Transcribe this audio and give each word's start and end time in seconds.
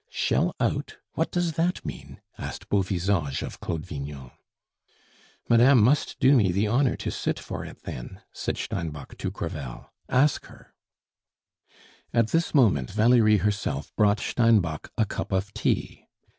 "Shell 0.09 0.55
out! 0.59 0.97
What 1.13 1.29
does 1.29 1.51
that 1.53 1.85
mean?" 1.85 2.21
asked 2.35 2.69
Beauvisage 2.69 3.43
of 3.43 3.59
Claude 3.59 3.85
Vignon. 3.85 4.31
"Madame 5.47 5.79
must 5.83 6.19
do 6.19 6.35
me 6.35 6.51
the 6.51 6.65
honor 6.65 6.95
to 6.95 7.11
sit 7.11 7.37
for 7.37 7.63
it 7.63 7.83
then," 7.83 8.19
said 8.33 8.57
Steinbock 8.57 9.15
to 9.19 9.29
Crevel. 9.29 9.91
"Ask 10.09 10.47
her" 10.47 10.73
At 12.15 12.29
this 12.29 12.55
moment 12.55 12.89
Valerie 12.89 13.37
herself 13.45 13.95
brought 13.95 14.19
Steinbock 14.19 14.89
a 14.97 15.05
cup 15.05 15.31
of 15.31 15.53
tea. 15.53 16.07